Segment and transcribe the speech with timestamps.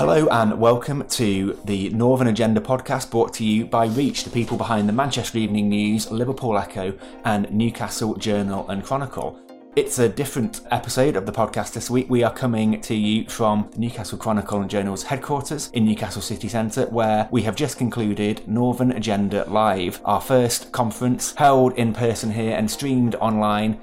[0.00, 4.56] Hello and welcome to the Northern Agenda podcast brought to you by Reach, the people
[4.56, 6.94] behind the Manchester Evening News, Liverpool Echo,
[7.26, 9.38] and Newcastle Journal and Chronicle.
[9.76, 12.08] It's a different episode of the podcast this week.
[12.08, 16.48] We are coming to you from the Newcastle Chronicle and Journal's headquarters in Newcastle City
[16.48, 22.30] Centre, where we have just concluded Northern Agenda Live, our first conference held in person
[22.32, 23.78] here and streamed online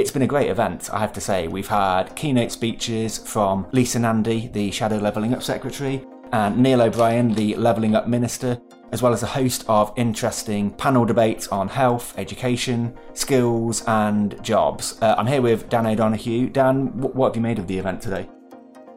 [0.00, 1.46] it's been a great event, I have to say.
[1.46, 7.34] We've had keynote speeches from Lisa Nandy, the Shadow Levelling Up Secretary, and Neil O'Brien,
[7.34, 8.58] the Levelling Up Minister,
[8.92, 14.98] as well as a host of interesting panel debates on health, education, skills, and jobs.
[15.02, 16.48] Uh, I'm here with Dan O'Donoghue.
[16.48, 18.26] Dan, what have you made of the event today?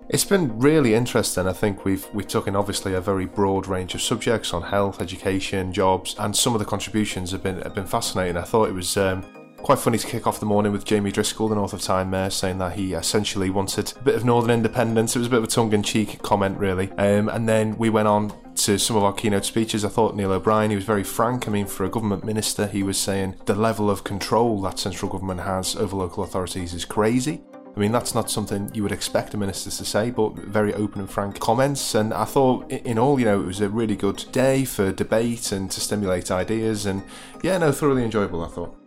[0.08, 1.48] It's been really interesting.
[1.48, 5.73] I think we've we've taken obviously a very broad range of subjects on health, education,
[5.73, 8.38] jobs, and some of the contributions have been have been fascinating.
[8.38, 9.26] I thought it was um,
[9.64, 12.30] Quite funny to kick off the morning with Jamie Driscoll, the North of Tyne Mayor,
[12.30, 15.16] saying that he essentially wanted a bit of northern independence.
[15.16, 16.92] It was a bit of a tongue in cheek comment, really.
[16.97, 19.86] Um, and then we went on to some of our keynote speeches.
[19.86, 21.48] I thought Neil O'Brien, he was very frank.
[21.48, 25.10] I mean, for a government minister, he was saying the level of control that central
[25.10, 27.42] government has over local authorities is crazy.
[27.73, 30.99] I mean, that's not something you would expect a minister to say, but very open
[30.99, 31.95] and frank comments.
[31.95, 35.54] And I thought, in all, you know, it was a really good day for debate
[35.54, 36.86] and to stimulate ideas.
[36.86, 37.02] And
[37.42, 38.83] yeah, no, thoroughly enjoyable, I thought.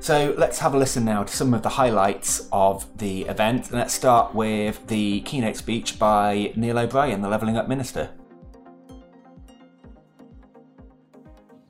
[0.00, 3.68] So let's have a listen now to some of the highlights of the event.
[3.68, 8.08] And let's start with the keynote speech by Neil O'Brien, the Levelling Up Minister.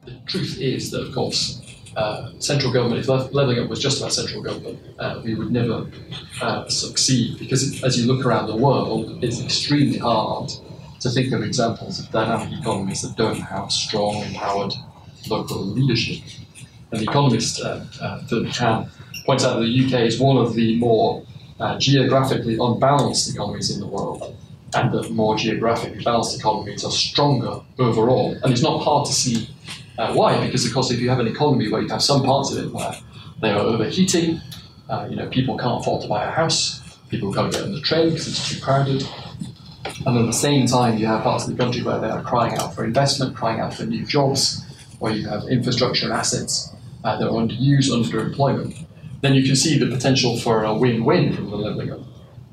[0.04, 1.60] The truth is that, of course,
[1.96, 5.90] uh, central government, if levelling up was just about central government, uh, we would never
[6.40, 10.52] uh, succeed because as you look around the world, it's extremely hard
[11.00, 14.72] to think of examples of dynamic economies that don't have strong, empowered
[15.28, 16.22] local leadership.
[16.90, 18.88] The Economist, uh, uh, Philip McCann,
[19.24, 21.24] points out that the UK is one of the more
[21.60, 24.36] uh, geographically unbalanced economies in the world,
[24.74, 28.36] and that more geographically balanced economies are stronger overall.
[28.42, 29.48] And it's not hard to see
[29.98, 32.50] uh, why, because of course, if you have an economy where you have some parts
[32.52, 32.92] of it where
[33.40, 34.40] they are overheating,
[34.88, 37.80] uh, you know, people can't afford to buy a house, people can't get on the
[37.80, 39.06] train because it's too crowded.
[40.06, 42.54] And at the same time, you have parts of the country where they are crying
[42.58, 44.64] out for investment, crying out for new jobs,
[44.98, 46.72] where you have infrastructure and assets
[47.04, 48.86] uh, that are underused, underemployment,
[49.20, 52.00] then you can see the potential for a win-win from the levelling up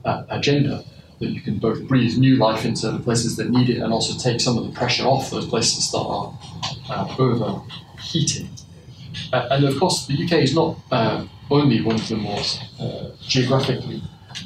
[0.05, 0.83] uh, agenda.
[1.19, 4.15] That you can both breathe new life into the places that need it and also
[4.19, 6.37] take some of the pressure off those places that are
[6.89, 8.49] uh, overheating.
[9.33, 13.09] Uh, and of course, the UK is not uh, only one of the most uh,
[13.21, 14.03] geographically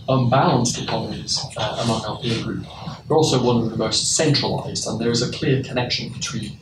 [0.07, 2.65] unbalanced economies uh, among our peer group,
[3.07, 6.57] but also one of the most centralised, and there is a clear connection between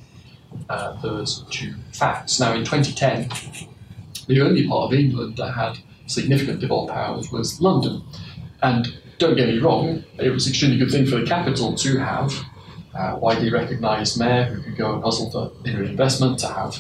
[0.70, 2.40] uh, those two facts.
[2.40, 3.30] Now, in 2010,
[4.28, 8.04] the only part of England that had significant devolved powers was London.
[8.62, 8.88] And
[9.18, 12.34] don't get me wrong, it was an extremely good thing for the capital to have
[12.94, 16.78] a widely recognised mayor who could go and hustle for inner investment, to have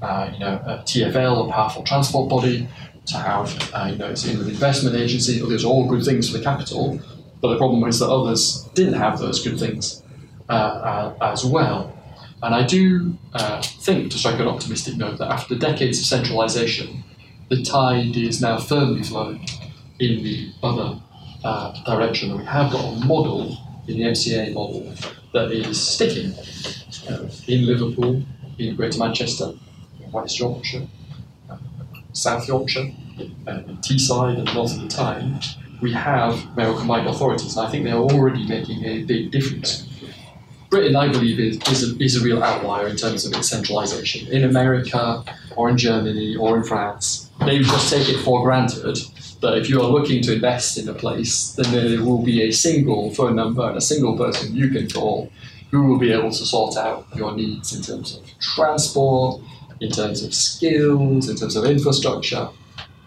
[0.00, 2.68] uh, you know, a TFL, a powerful transport body,
[3.06, 5.38] to have uh, you know, its inward investment agency.
[5.38, 7.00] Those are all good things for the capital.
[7.40, 10.02] But the problem is that others didn't have those good things
[10.48, 11.92] uh, uh as well.
[12.42, 17.04] And I do uh, think, to strike an optimistic note, that after decades of centralisation,
[17.48, 19.46] the tide is now firmly flowing
[20.00, 21.00] in the other
[21.44, 22.30] uh, direction.
[22.30, 23.56] And we have got a model
[23.86, 24.92] in the MCA model
[25.32, 26.34] that is sticking
[27.08, 28.22] uh, in Liverpool,
[28.58, 29.52] in Greater Manchester,
[30.04, 30.86] in West Yorkshire,
[31.48, 31.56] uh,
[32.12, 32.90] South Yorkshire,
[33.46, 35.40] uh, in Teesside, and North of the Tyne.
[35.80, 39.91] We have mayoral combined authorities, and I think they're already making a big difference
[40.72, 44.26] Britain, I believe, is, is, a, is a real outlier in terms of its centralisation.
[44.32, 45.22] In America,
[45.54, 48.96] or in Germany, or in France, they just take it for granted
[49.42, 52.50] that if you are looking to invest in a place, then there will be a
[52.50, 55.30] single phone number and a single person you can call
[55.70, 59.42] who will be able to sort out your needs in terms of transport,
[59.82, 62.48] in terms of skills, in terms of infrastructure.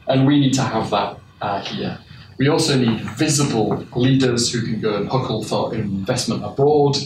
[0.07, 1.97] And we need to have that uh, here.
[2.37, 6.97] We also need visible leaders who can go and huckle for investment abroad,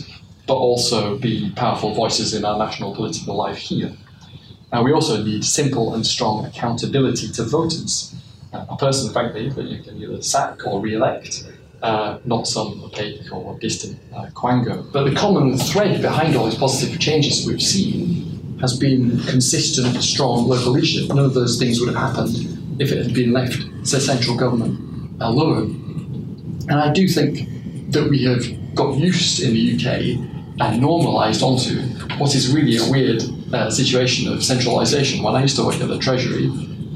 [0.49, 3.93] but also be powerful voices in our national political life here.
[4.71, 8.15] And we also need simple and strong accountability to voters.
[8.51, 11.43] Uh, a person, frankly, that you can either sack or re elect,
[11.83, 14.91] uh, not some opaque or distant uh, quango.
[14.91, 20.47] But the common thread behind all these positive changes we've seen has been consistent, strong
[20.47, 21.09] local leadership.
[21.09, 24.79] None of those things would have happened if it had been left to central government
[25.21, 26.65] alone.
[26.69, 28.43] And I do think that we have
[28.73, 30.28] got used in the UK
[30.59, 31.81] and normalised onto
[32.17, 33.23] what is really a weird
[33.53, 35.23] uh, situation of centralisation.
[35.23, 36.51] When I used to work at the Treasury,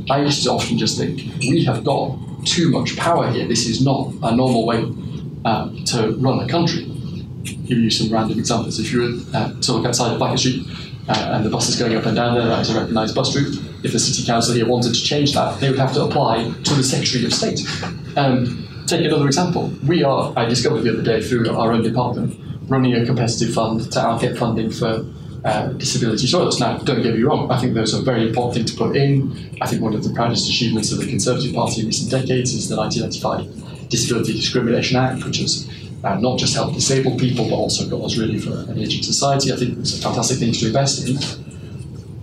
[0.10, 3.48] I used to often just think, we have got too much power here.
[3.48, 4.84] This is not a normal way
[5.46, 6.84] uh, to run a country.
[7.44, 8.80] Give you some random examples.
[8.80, 10.68] If you were uh, to look outside of Blackett Street
[11.08, 13.36] uh, and the bus is going up and down there, that is a recognised bus
[13.36, 13.58] route.
[13.84, 16.74] If the city council here wanted to change that, they would have to apply to
[16.74, 17.62] the Secretary of State.
[18.18, 19.72] Um, take another example.
[19.86, 22.38] We are, I discovered the other day through our own department,
[22.68, 25.06] running a competitive fund to allocate funding for
[25.46, 26.60] uh, disability toilets.
[26.60, 28.96] Now, don't get me wrong, I think those are a very important thing to put
[28.96, 29.58] in.
[29.62, 32.70] I think one of the proudest achievements of the Conservative Party in recent decades is
[32.70, 35.70] the 1995 Disability Discrimination Act, which has
[36.04, 39.52] uh, not just helped disabled people, but also got us really for an ageing society.
[39.52, 41.18] I think it's a fantastic thing to invest in.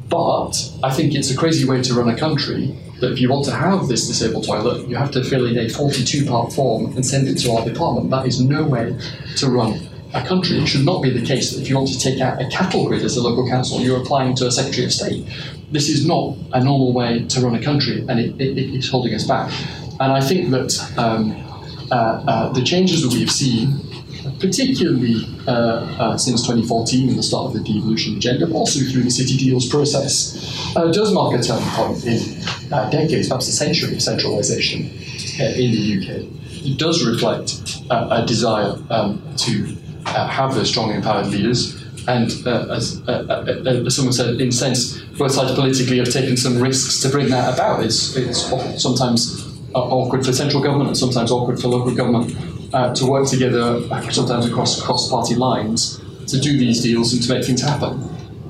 [0.09, 0.53] But
[0.83, 3.53] I think it's a crazy way to run a country that if you want to
[3.53, 7.29] have this disabled toilet, you have to fill in a 42 part form and send
[7.29, 8.11] it to our department.
[8.11, 8.99] That is no way
[9.37, 10.59] to run a country.
[10.59, 12.87] It should not be the case that if you want to take out a cattle
[12.87, 15.27] grid as a local council, you're applying to a Secretary of State.
[15.71, 19.15] This is not a normal way to run a country, and it, it, it's holding
[19.15, 19.53] us back.
[20.01, 21.33] And I think that um,
[21.91, 23.79] uh, uh, the changes that we've seen,
[24.39, 29.03] particularly uh, uh since 2014 and the start of the devolution agenda, but also through
[29.03, 32.19] the City Deals process, uh, does mark a turning point in
[32.73, 34.91] uh, decades, perhaps a century of centralisation
[35.39, 36.41] in the UK.
[36.63, 37.61] It does reflect
[37.91, 39.77] a desire um, to
[40.15, 41.81] uh, have those strong empowered leaders.
[42.09, 45.99] And uh, as, uh, uh, uh, as, someone said, in a sense, both sides politically
[45.99, 47.85] have taken some risks to bring that about.
[47.85, 48.41] It's, it's
[48.83, 52.31] sometimes awkward for central government and sometimes awkward for local government
[52.97, 53.81] to work together,
[54.11, 58.09] sometimes across cross-party lines, to do these deals and to make things happen.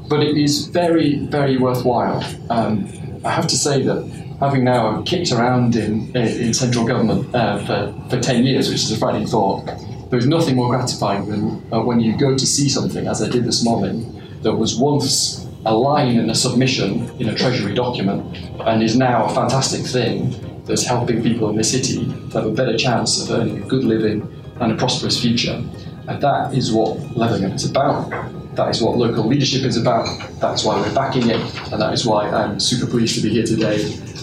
[0.09, 2.23] But it is very, very worthwhile.
[2.51, 2.89] Um,
[3.25, 4.05] I have to say that
[4.41, 8.93] having now kicked around in, in central government uh, for, for 10 years, which is
[8.93, 9.69] a frightening thought,
[10.11, 13.45] there's nothing more gratifying than uh, when you go to see something, as I did
[13.45, 18.83] this morning, that was once a line in a submission in a Treasury document and
[18.83, 20.35] is now a fantastic thing
[20.65, 23.85] that's helping people in the city to have a better chance of earning a good
[23.85, 24.27] living
[24.61, 25.63] and a prosperous future.
[26.09, 28.11] And that is what Leatherhead is about.
[28.57, 30.07] That is what local leadership is about.
[30.41, 31.41] That's why we're backing it.
[31.73, 33.77] And that is why I'm super pleased to be here today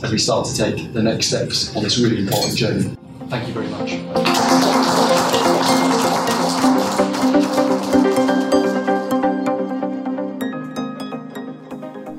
[0.04, 2.98] as we start to take the next steps on this really important journey.
[3.30, 3.87] Thank you very much.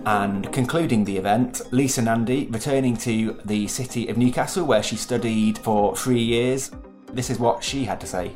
[0.08, 5.58] And concluding the event, Lisa Nandy returning to the city of Newcastle where she studied
[5.58, 6.70] for three years.
[7.12, 8.34] This is what she had to say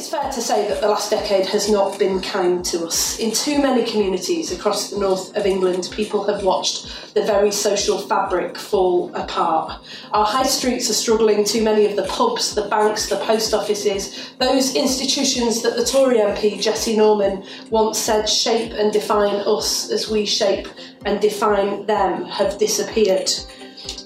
[0.00, 3.18] it's fair to say that the last decade has not been kind to us.
[3.18, 7.98] In too many communities across the north of England, people have watched the very social
[7.98, 9.78] fabric fall apart.
[10.12, 14.32] Our high streets are struggling, too many of the pubs, the banks, the post offices,
[14.38, 20.08] those institutions that the Tory MP Jesse Norman once said shape and define us as
[20.08, 20.66] we shape
[21.04, 23.30] and define them have disappeared.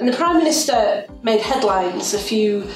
[0.00, 2.68] And the Prime Minister made headlines a few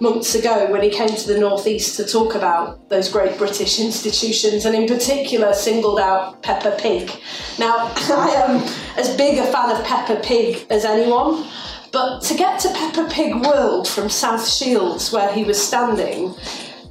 [0.00, 4.64] months ago when he came to the Northeast to talk about those great British institutions
[4.64, 7.10] and, in particular, singled out Peppa Pig.
[7.58, 8.62] Now, I am
[8.96, 11.46] as big a fan of Peppa Pig as anyone,
[11.92, 16.34] but to get to Peppa Pig World from South Shields, where he was standing,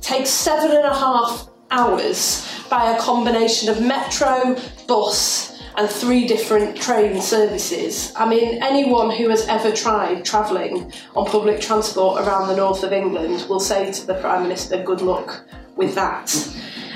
[0.02, 4.56] takes seven and a half hours by a combination of metro,
[4.88, 8.12] bus, and three different train services.
[8.16, 12.92] I mean, anyone who has ever tried travelling on public transport around the north of
[12.92, 15.44] England will say to the Prime Minister, good luck
[15.76, 16.36] with that.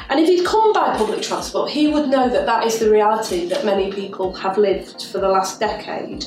[0.10, 3.48] And if he'd come by public transport, he would know that that is the reality
[3.50, 6.26] that many people have lived for the last decade.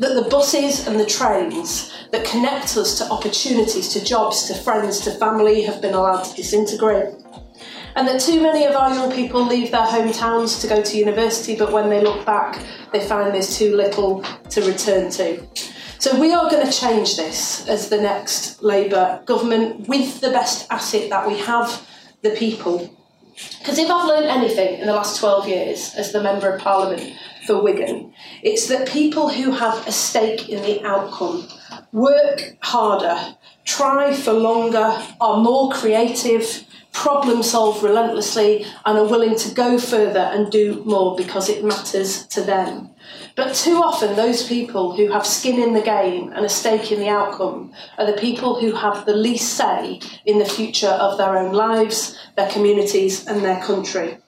[0.00, 5.00] That the buses and the trains that connect us to opportunities, to jobs, to friends,
[5.02, 7.21] to family have been allowed to disintegrate
[7.94, 11.56] and that too many of our young people leave their hometowns to go to university,
[11.56, 15.46] but when they look back, they find there's too little to return to.
[15.98, 20.66] So we are going to change this as the next Labour government with the best
[20.70, 21.86] asset that we have,
[22.22, 22.92] the people.
[23.58, 27.16] Because if I've learned anything in the last 12 years as the Member of Parliament
[27.46, 31.48] for Wigan, it's that people who have a stake in the outcome
[31.92, 39.54] work harder, try for longer, are more creative, problem solve relentlessly, and are willing to
[39.54, 42.90] go further and do more because it matters to them.
[43.34, 47.00] But too often, those people who have skin in the game and a stake in
[47.00, 51.36] the outcome are the people who have the least say in the future of their
[51.36, 54.18] own lives, their communities, and their country.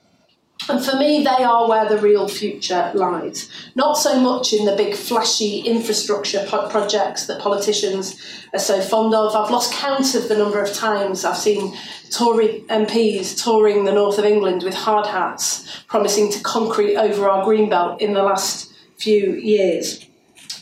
[0.66, 3.50] And for me, they are where the real future lies.
[3.74, 8.18] Not so much in the big flashy infrastructure pro- projects that politicians
[8.54, 9.34] are so fond of.
[9.34, 11.76] I've lost count of the number of times I've seen
[12.10, 17.44] Tory MPs touring the north of England with hard hats, promising to concrete over our
[17.44, 20.06] greenbelt in the last few years.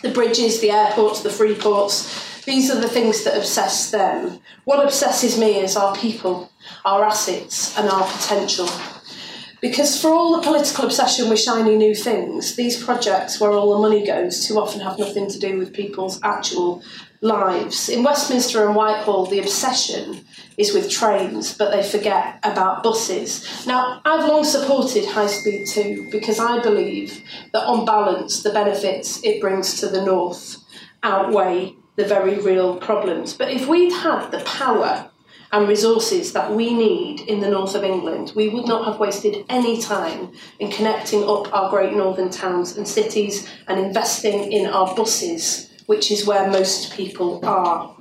[0.03, 4.41] The bridges, the airports, the free ports, these are the things that obsess them.
[4.65, 6.51] What obsesses me is our people,
[6.85, 8.69] our assets, and our potential.
[9.62, 13.88] Because for all the political obsession with shiny new things, these projects where all the
[13.88, 16.83] money goes too often have nothing to do with people's actual
[17.21, 17.88] lives.
[17.88, 20.25] In Westminster and Whitehall, the obsession
[20.59, 23.64] is with trains, but they forget about buses.
[23.64, 29.23] Now, I've long supported high speed 2 because I believe that on balance, the benefits
[29.23, 30.57] it brings to the north
[31.04, 33.35] outweigh the very real problems.
[33.35, 35.09] But if we'd had the power
[35.53, 39.45] and resources that we need in the north of England, we would not have wasted
[39.51, 44.95] any time in connecting up our great northern towns and cities and investing in our
[44.95, 47.95] buses, which is where most people are.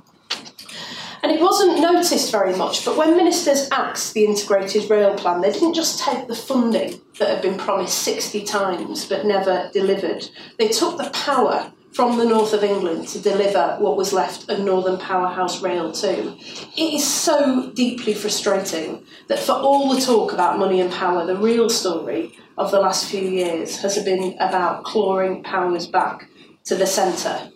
[1.24, 5.52] And it wasn't noticed very much, but when ministers axed the integrated rail plan, they
[5.52, 10.28] didn't just take the funding that had been promised 60 times but never delivered.
[10.58, 14.60] They took the power from the north of England to deliver what was left of
[14.60, 16.38] Northern Powerhouse Rail 2.
[16.78, 21.36] It is so deeply frustrating that for all the talk about money and power, the
[21.36, 26.30] real story of the last few years has been about clawing powers back
[26.66, 27.52] to the centre.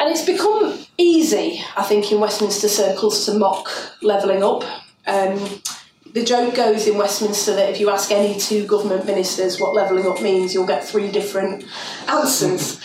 [0.00, 3.68] And it's become easy, I think, in Westminster circles to mock
[4.02, 4.64] levelling up.
[5.06, 5.60] Um,
[6.12, 10.06] the joke goes in Westminster that if you ask any two government ministers what levelling
[10.06, 11.64] up means, you'll get three different
[12.08, 12.80] answers.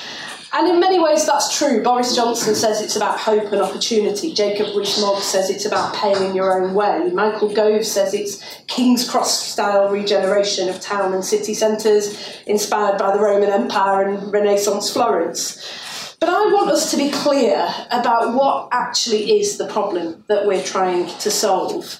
[0.55, 1.81] And in many ways, that's true.
[1.81, 4.31] Boris Johnson says it's about hope and opportunity.
[4.31, 7.09] Jacob Rees-Mogg says it's about paying your own way.
[7.11, 13.17] Michael Gove says it's King's Cross style regeneration of town and city centres, inspired by
[13.17, 16.15] the Roman Empire and Renaissance Florence.
[16.19, 20.63] But I want us to be clear about what actually is the problem that we're
[20.63, 21.99] trying to solve.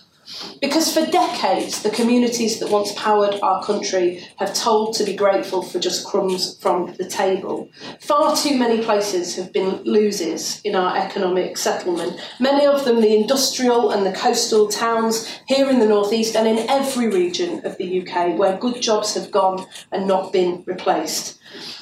[0.62, 5.62] Because for decades, the communities that once powered our country have told to be grateful
[5.62, 7.70] for just crumbs from the table.
[8.00, 13.16] Far too many places have been losers in our economic settlement, many of them the
[13.16, 18.02] industrial and the coastal towns here in the northeast and in every region of the
[18.02, 21.40] UK where good jobs have gone and not been replaced.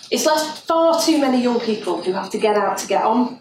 [0.09, 3.39] It's left far too many young people who have to get out to get on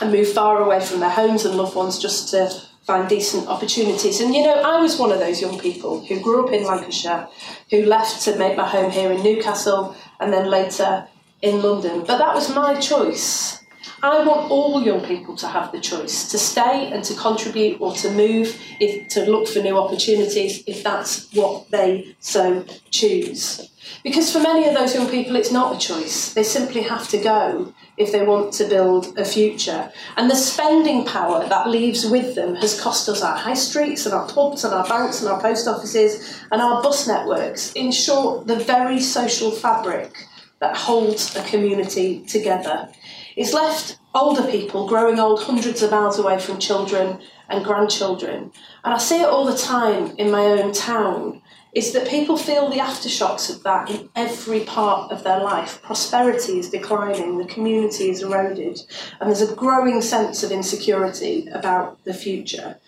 [0.00, 4.20] and move far away from their homes and loved ones just to find decent opportunities.
[4.20, 7.28] And you know, I was one of those young people who grew up in Lancashire,
[7.70, 11.08] who left to make my home here in Newcastle and then later
[11.40, 12.00] in London.
[12.00, 13.62] But that was my choice.
[14.02, 17.92] I want all young people to have the choice to stay and to contribute or
[17.94, 23.71] to move, if, to look for new opportunities if that's what they so choose.
[24.02, 26.32] Because for many of those young people, it's not a choice.
[26.34, 29.92] They simply have to go if they want to build a future.
[30.16, 34.14] And the spending power that leaves with them has cost us our high streets and
[34.14, 37.72] our pubs and our banks and our post offices and our bus networks.
[37.72, 40.12] In short, the very social fabric
[40.60, 42.88] that holds a community together.
[43.36, 48.52] It's left older people growing old hundreds of miles away from children and grandchildren.
[48.84, 51.41] And I see it all the time in my own town
[51.72, 55.80] is that people feel the aftershocks of that in every part of their life.
[55.82, 58.80] Prosperity is declining, the community is eroded,
[59.20, 62.78] and there's a growing sense of insecurity about the future.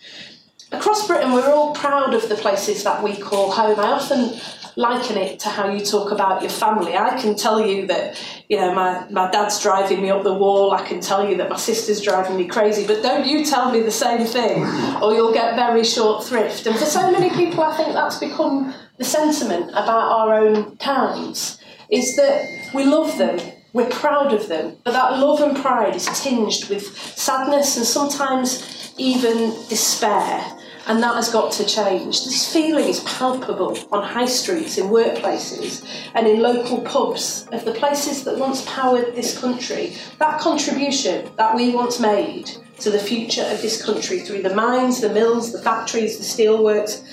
[0.75, 3.79] Across Britain, we're all proud of the places that we call home.
[3.79, 4.37] I often
[4.75, 6.97] liken it to how you talk about your family.
[6.97, 10.73] I can tell you that, you know, my, my dad's driving me up the wall.
[10.73, 12.85] I can tell you that my sister's driving me crazy.
[12.85, 14.63] But don't you tell me the same thing,
[15.01, 16.65] or you'll get very short thrift.
[16.65, 21.57] And for so many people, I think that's become the sentiment about our own towns
[21.89, 23.39] is that we love them,
[23.71, 28.93] we're proud of them, but that love and pride is tinged with sadness and sometimes
[28.97, 30.54] even despair.
[30.87, 32.23] And that has got to change.
[32.25, 37.73] This feeling is palpable on high streets, in workplaces, and in local pubs of the
[37.73, 39.95] places that once powered this country.
[40.19, 42.51] That contribution that we once made
[42.81, 47.03] to the future of this country through the mines, the mills, the factories, the steelworks,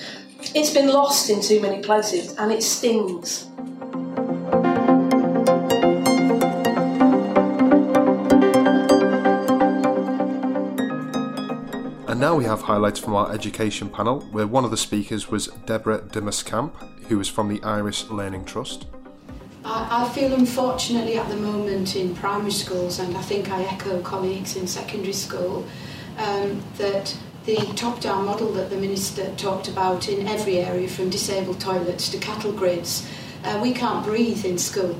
[0.53, 3.47] it's been lost in too many places and it stings.
[12.23, 15.99] Now we have highlights from our education panel, where one of the speakers was Deborah
[15.99, 16.71] Dimascamp,
[17.09, 18.85] who is from the Iris Learning Trust.
[19.65, 23.99] I, I feel unfortunately at the moment in primary schools, and I think I echo
[24.03, 25.65] colleagues in secondary school,
[26.17, 27.13] um, that
[27.43, 32.17] the top-down model that the Minister talked about in every area, from disabled toilets to
[32.19, 33.05] cattle grids,
[33.43, 34.97] uh, we can't breathe in school.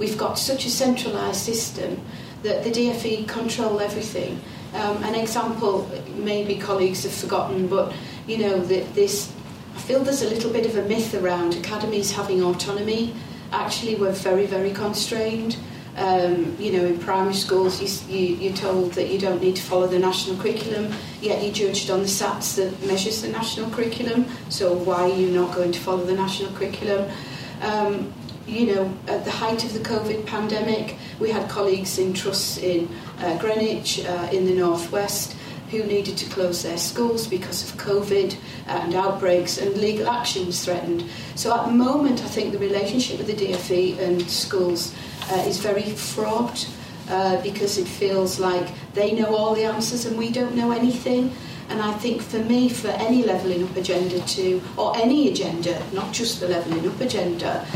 [0.00, 2.00] We've got such a centralised system
[2.42, 4.40] that the DFE control everything.
[4.74, 7.94] Um, an example, maybe colleagues have forgotten, but
[8.26, 9.32] you know that this.
[9.74, 13.14] I feel there's a little bit of a myth around academies having autonomy.
[13.52, 15.56] Actually, we're very, very constrained.
[15.96, 19.62] Um, you know, in primary schools, you, you, you're told that you don't need to
[19.62, 20.92] follow the national curriculum,
[21.22, 24.26] yet you're judged on the SATs that measures the national curriculum.
[24.50, 27.10] So why are you not going to follow the national curriculum?
[27.62, 28.12] Um,
[28.46, 32.88] you know, at the height of the COVID pandemic, we had colleagues in trusts in
[33.18, 35.36] uh, Greenwich, uh, in the northwest,
[35.70, 38.36] who needed to close their schools because of COVID
[38.68, 41.04] and outbreaks and legal actions threatened.
[41.34, 44.94] So at the moment, I think the relationship with the DFE and schools
[45.30, 46.68] uh, is very fraught
[47.08, 51.32] uh, because it feels like they know all the answers and we don't know anything.
[51.68, 56.12] And I think for me, for any levelling up agenda to, or any agenda, not
[56.12, 57.66] just the levelling up agenda,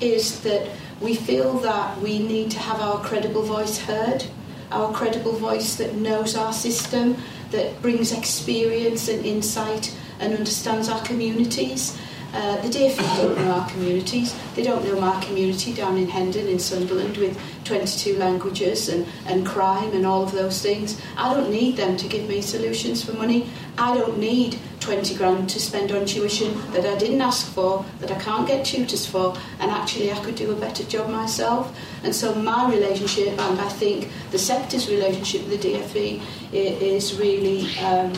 [0.00, 0.68] is that
[1.00, 4.24] we feel that we need to have our credible voice heard,
[4.70, 7.16] our credible voice that knows our system,
[7.50, 11.98] that brings experience and insight and understands our communities.
[12.32, 14.38] Uh, the DFE don't know our communities.
[14.54, 19.44] They don't know my community down in Hendon in Sunderland with 22 languages and, and
[19.44, 21.00] crime and all of those things.
[21.16, 23.50] I don't need them to give me solutions for money.
[23.76, 28.12] I don't need 20 grand to spend on tuition that I didn't ask for, that
[28.12, 31.76] I can't get tutors for, and actually I could do a better job myself.
[32.04, 37.76] And so my relationship, and I think the sector's relationship with the DFE, is really
[37.78, 38.12] um,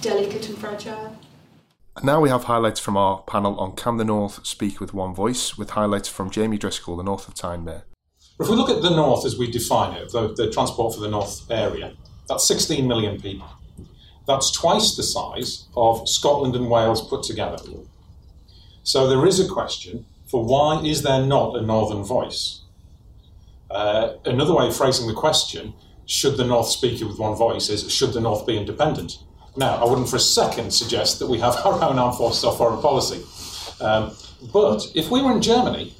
[0.00, 1.15] delicate and fragile.
[2.02, 5.56] Now we have highlights from our panel on Can the North Speak with One Voice,
[5.56, 7.84] with highlights from Jamie Driscoll, the North of Tyne Mayor.
[8.38, 11.08] If we look at the North as we define it, the, the transport for the
[11.08, 11.94] North area,
[12.28, 13.48] that's 16 million people.
[14.26, 17.56] That's twice the size of Scotland and Wales put together.
[18.82, 22.60] So there is a question for why is there not a Northern voice?
[23.70, 25.72] Uh, another way of phrasing the question,
[26.04, 29.18] should the North speak with one voice, is should the North be independent?
[29.56, 32.56] Now, I wouldn't for a second suggest that we have our own armed forces or
[32.56, 33.22] foreign policy.
[33.80, 34.16] Um,
[34.52, 35.94] but if we were in Germany,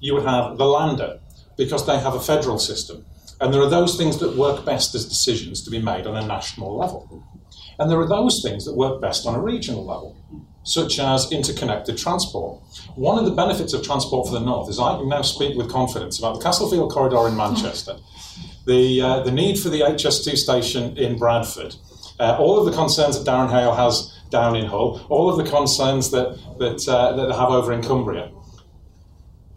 [0.00, 1.20] you would have the Länder,
[1.56, 3.04] because they have a federal system.
[3.40, 6.26] And there are those things that work best as decisions to be made on a
[6.26, 7.24] national level.
[7.78, 10.16] And there are those things that work best on a regional level,
[10.64, 12.60] such as interconnected transport.
[12.96, 15.70] One of the benefits of transport for the North is I can now speak with
[15.70, 17.96] confidence about the Castlefield Corridor in Manchester,
[18.66, 21.76] the, uh, the need for the HS2 station in Bradford,
[22.18, 25.50] uh, all of the concerns that Darren Hale has down in Hull, all of the
[25.50, 28.30] concerns that, that, uh, that they have over in Cumbria.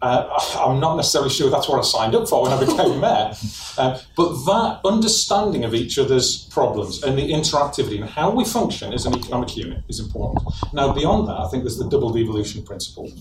[0.00, 3.34] Uh, I'm not necessarily sure that's what I signed up for when I became mayor,
[3.78, 8.92] uh, but that understanding of each other's problems and the interactivity and how we function
[8.92, 10.44] as an economic unit is important.
[10.72, 13.12] Now, beyond that, I think there's the double devolution principle,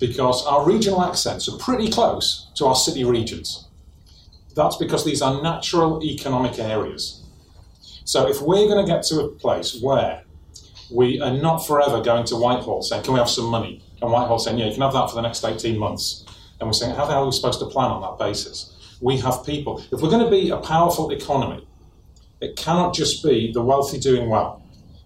[0.00, 3.68] because our regional accents are pretty close to our city regions.
[4.56, 7.23] That's because these are natural economic areas.
[8.04, 10.24] So if we're going to get to a place where
[10.92, 13.82] we are not forever going to Whitehall saying, can we have some money?
[14.02, 16.24] And Whitehall saying, yeah, you can have that for the next 18 months.
[16.60, 18.98] And we're saying, how the hell are we supposed to plan on that basis?
[19.00, 19.82] We have people.
[19.90, 21.66] If we're going to be a powerful economy,
[22.40, 24.62] it cannot just be the wealthy doing well.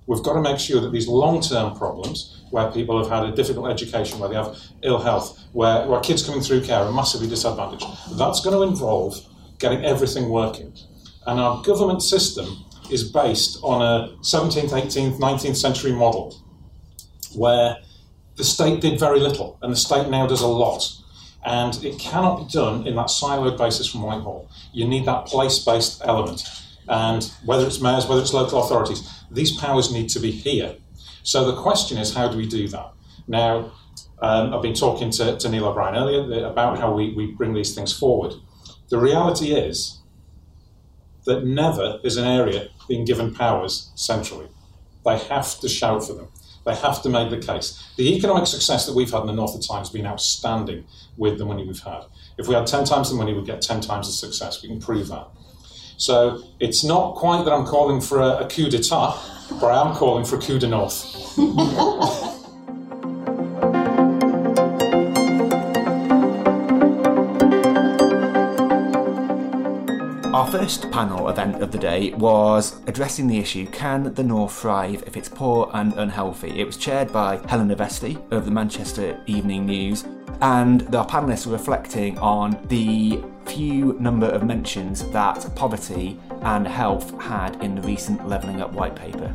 [0.06, 3.36] We've got to make sure that these long term problems, where people have had a
[3.36, 7.28] difficult education, where they have ill health, where, where kids coming through care are massively
[7.28, 7.86] disadvantaged,
[8.18, 9.20] that's going to involve
[9.58, 10.72] getting everything working.
[11.26, 16.36] And our government system is based on a 17th, 18th, 19th century model
[17.34, 17.76] where
[18.36, 20.82] the state did very little and the state now does a lot.
[21.44, 24.50] And it cannot be done in that siloed basis from Whitehall.
[24.72, 26.42] You need that place based element.
[26.88, 30.76] And whether it's mayors, whether it's local authorities, these powers need to be here.
[31.22, 32.92] So the question is, how do we do that?
[33.26, 33.72] Now,
[34.20, 37.74] um, I've been talking to, to Neil O'Brien earlier about how we, we bring these
[37.74, 38.32] things forward.
[38.88, 40.00] The reality is
[41.24, 44.48] that never is an area being given powers centrally.
[45.04, 46.28] They have to shout for them.
[46.64, 47.82] They have to make the case.
[47.96, 50.84] The economic success that we've had in the North of Tyne has been outstanding
[51.16, 52.02] with the money we've had.
[52.36, 54.62] If we had 10 times the money, we'd get 10 times the success.
[54.62, 55.28] We can prove that.
[55.96, 59.16] So it's not quite that I'm calling for a, a coup d'etat,
[59.60, 61.04] but I am calling for a coup de north.
[70.50, 75.14] first panel event of the day was addressing the issue Can the North thrive if
[75.14, 76.58] it's poor and unhealthy?
[76.58, 80.06] It was chaired by Helena Vesty of the Manchester Evening News,
[80.40, 87.10] and the panelists were reflecting on the few number of mentions that poverty and health
[87.20, 89.30] had in the recent Levelling Up white paper.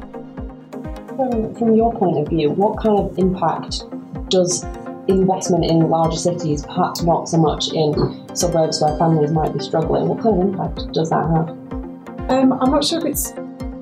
[1.15, 3.83] From, from your point of view, what kind of impact
[4.29, 4.63] does
[5.07, 7.93] investment in larger cities, perhaps not so much in
[8.35, 11.49] suburbs where families might be struggling, what kind of impact does that have?
[12.29, 13.33] Um, I'm not sure if it's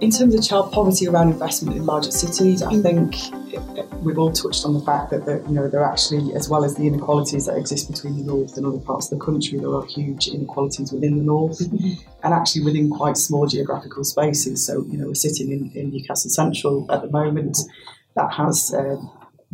[0.01, 2.63] in terms of child poverty around investment in larger cities.
[2.63, 3.15] I think
[4.01, 6.75] we've all touched on the fact that you know there are actually, as well as
[6.75, 9.86] the inequalities that exist between the north and other parts of the country, there are
[9.86, 12.01] huge inequalities within the north, mm-hmm.
[12.23, 14.65] and actually within quite small geographical spaces.
[14.65, 17.60] So you know we're sitting in, in Newcastle Central at the moment.
[18.15, 18.97] That has uh,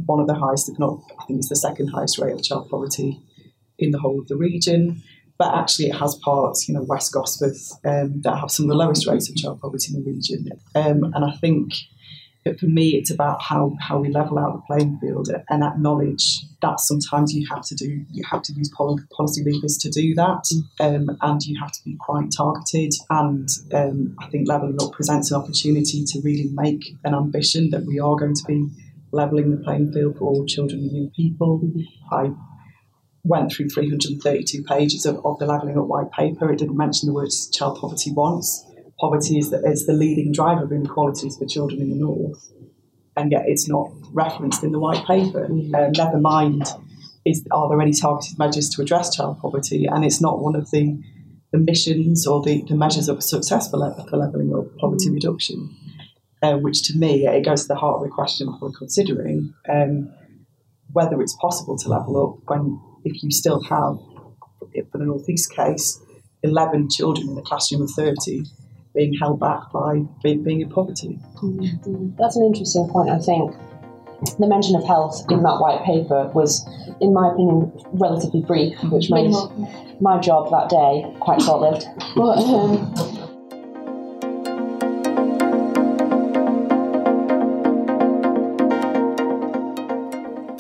[0.06, 2.70] one of the highest, if not, I think it's the second highest rate of child
[2.70, 3.20] poverty
[3.80, 5.04] in the whole of the region.
[5.38, 8.76] But actually, it has parts, you know, West Gosforth, um, that have some of the
[8.76, 10.50] lowest rates of child poverty in the region.
[10.74, 11.74] Um, and I think
[12.44, 16.40] that for me, it's about how, how we level out the playing field and acknowledge
[16.62, 20.50] that sometimes you have to do, you have to use policy levers to do that,
[20.80, 22.94] um, and you have to be quite targeted.
[23.12, 27.86] And um, I think leveling up presents an opportunity to really make an ambition that
[27.86, 28.70] we are going to be
[29.18, 31.60] levelling the playing field for all children and young people.
[32.12, 32.30] I
[33.24, 36.52] went through 332 pages of, of the Levelling Up White Paper.
[36.52, 38.64] It didn't mention the words child poverty once.
[39.00, 42.52] Poverty is the, is the leading driver of inequalities for children in the North,
[43.16, 45.46] and yet it's not referenced in the White Paper.
[45.46, 46.64] Um, never mind,
[47.26, 49.86] is, are there any targeted measures to address child poverty?
[49.86, 51.00] And it's not one of the,
[51.52, 53.78] the missions or the, the measures of success for,
[54.10, 55.76] for levelling up poverty reduction
[56.42, 60.14] uh, which to me, it goes to the heart of the question we're considering um,
[60.94, 63.98] whether it's possible to level up when, if you still have,
[64.92, 66.00] for the Northeast case,
[66.44, 68.44] 11 children in a classroom of 30
[68.94, 71.20] being held back by being in poverty.
[71.36, 72.16] Mm-hmm.
[72.18, 73.54] That's an interesting point, I think.
[74.40, 76.66] The mention of health in that white paper was,
[77.00, 79.32] in my opinion, relatively brief, which made
[80.02, 81.86] my job that day quite short lived.
[82.16, 83.17] But um,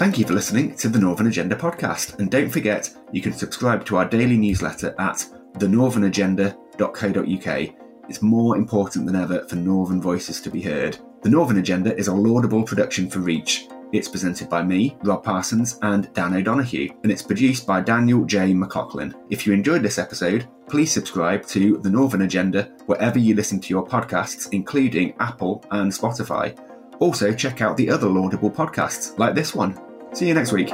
[0.08, 2.18] Thank you for listening to the Northern Agenda podcast.
[2.18, 5.26] And don't forget, you can subscribe to our daily newsletter at
[5.58, 7.76] thenorthernagenda.co.uk.
[8.08, 10.98] It's more important than ever for Northern voices to be heard.
[11.24, 13.68] The Northern Agenda is a laudable production for Reach.
[13.92, 18.54] It's presented by me, Rob Parsons, and Dan O'Donoghue, and it's produced by Daniel J.
[18.54, 19.14] McLaughlin.
[19.30, 23.74] If you enjoyed this episode, please subscribe to The Northern Agenda wherever you listen to
[23.74, 26.58] your podcasts, including Apple and Spotify.
[27.00, 29.78] Also, check out the other laudable podcasts like this one.
[30.18, 30.70] See you next week.
[30.70, 30.74] The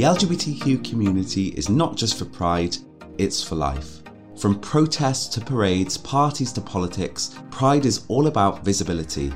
[0.00, 2.78] LGBTQ community is not just for pride,
[3.18, 4.00] it's for life.
[4.38, 9.30] From protests to parades, parties to politics, Pride is all about visibility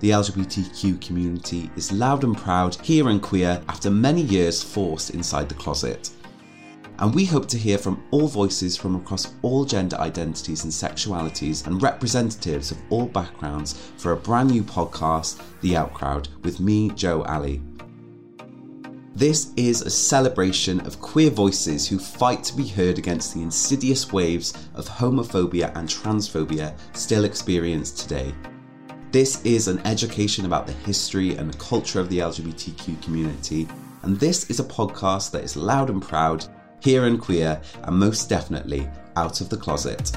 [0.00, 5.48] the LGBTQ community is loud and proud, here and queer, after many years forced inside
[5.48, 6.10] the closet.
[6.98, 11.66] And we hope to hear from all voices from across all gender identities and sexualities
[11.66, 17.24] and representatives of all backgrounds for a brand new podcast, The Outcrowd, with me, Joe
[17.24, 17.62] Alley.
[19.14, 24.12] This is a celebration of queer voices who fight to be heard against the insidious
[24.12, 28.32] waves of homophobia and transphobia still experienced today.
[29.12, 33.66] This is an education about the history and the culture of the LGBTQ community,
[34.02, 36.46] and this is a podcast that is loud and proud,
[36.78, 40.12] here and queer, and most definitely out of the closet.